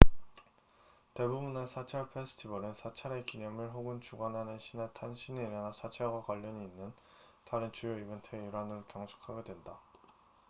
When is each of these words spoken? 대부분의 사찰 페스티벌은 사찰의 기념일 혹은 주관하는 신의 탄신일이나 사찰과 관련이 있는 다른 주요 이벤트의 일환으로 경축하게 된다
대부분의 1.13 1.67
사찰 1.67 2.09
페스티벌은 2.09 2.73
사찰의 2.73 3.23
기념일 3.27 3.67
혹은 3.67 4.01
주관하는 4.01 4.57
신의 4.59 4.89
탄신일이나 4.95 5.73
사찰과 5.79 6.23
관련이 6.23 6.65
있는 6.65 6.91
다른 7.47 7.71
주요 7.71 7.99
이벤트의 7.99 8.47
일환으로 8.47 8.83
경축하게 8.85 9.43
된다 9.43 9.77